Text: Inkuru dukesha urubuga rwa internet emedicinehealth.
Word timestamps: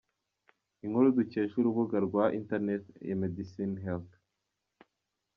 Inkuru 0.85 1.07
dukesha 1.17 1.55
urubuga 1.57 1.97
rwa 2.07 2.23
internet 2.39 2.83
emedicinehealth. 3.11 4.13